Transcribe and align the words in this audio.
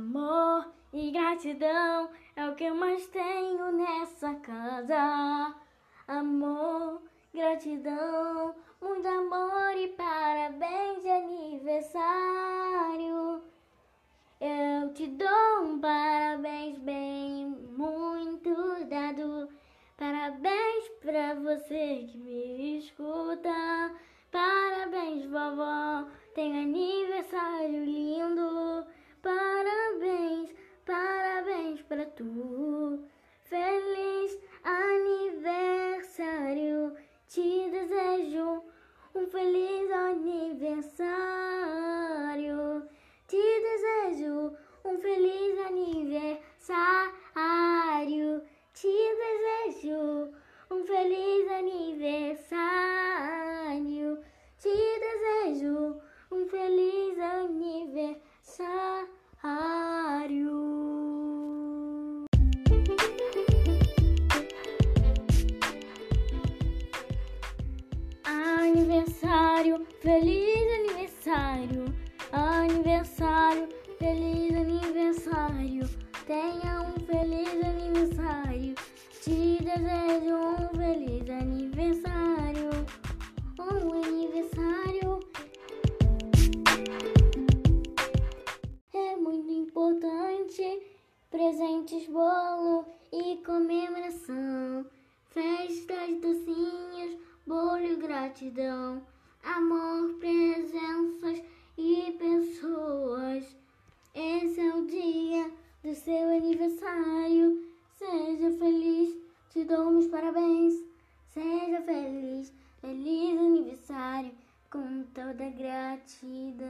Amor 0.00 0.72
e 0.94 1.10
gratidão 1.10 2.08
é 2.34 2.48
o 2.48 2.54
que 2.54 2.64
eu 2.64 2.74
mais 2.74 3.06
tenho 3.08 3.70
nessa 3.70 4.34
casa. 4.36 5.54
Amor, 6.08 7.02
gratidão, 7.34 8.54
muito 8.80 9.06
amor 9.06 9.76
e 9.76 9.88
parabéns 9.88 11.02
de 11.02 11.10
aniversário. 11.10 12.00
Eu 14.40 14.94
te 14.94 15.06
dou 15.06 15.64
um 15.64 15.78
parabéns 15.78 16.78
bem 16.78 17.48
muito 17.76 18.54
dado. 18.88 19.50
Parabéns 19.98 20.88
pra 21.02 21.34
você 21.34 22.06
que 22.10 22.16
me 22.16 22.78
escuta. 22.78 23.50
Parabéns, 24.32 24.59
feliz 39.60 39.90
aniversário. 39.92 41.10
Aniversário, 69.10 69.86
feliz 70.00 70.72
aniversário. 70.72 71.84
Aniversário, 72.30 73.68
feliz 73.98 74.54
aniversário. 74.54 75.90
Tenha 76.26 76.82
um 76.82 76.92
feliz 77.04 77.48
aniversário. 77.60 78.74
Te 79.20 79.58
desejo 79.64 80.36
um 80.36 80.68
feliz 80.76 81.28
aniversário. 81.28 82.70
Um 83.58 83.92
aniversário 84.04 85.20
é 88.94 89.16
muito 89.16 89.50
importante. 89.50 90.82
Presentes, 91.32 92.06
bolo 92.06 92.86
e 93.12 93.38
comemoração. 93.44 94.86
Festas, 95.30 96.20
docinhos, 96.20 97.18
bolho, 97.46 97.96
gratidão, 97.98 99.02
amor, 99.42 100.14
presenças 100.18 101.42
e 101.76 102.16
pessoas. 102.18 103.56
Esse 104.14 104.60
é 104.60 104.74
o 104.74 104.86
dia 104.86 105.50
do 105.82 105.94
seu 105.94 106.36
aniversário. 106.36 107.64
Seja 107.94 108.50
feliz, 108.58 109.16
te 109.50 109.64
dou 109.64 109.90
meus 109.90 110.06
parabéns. 110.08 110.74
Seja 111.28 111.80
feliz, 111.82 112.52
feliz 112.80 113.38
aniversário, 113.38 114.32
com 114.70 115.04
toda 115.14 115.48
gratidão. 115.50 116.60